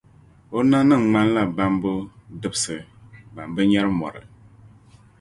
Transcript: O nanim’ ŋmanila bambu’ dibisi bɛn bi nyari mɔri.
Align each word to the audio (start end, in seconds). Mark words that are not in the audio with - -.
O 0.57 0.59
nanim’ 0.69 1.01
ŋmanila 1.05 1.43
bambu’ 1.55 1.91
dibisi 2.39 2.75
bɛn 3.33 3.47
bi 3.55 3.61
nyari 3.69 3.91
mɔri. 3.99 4.21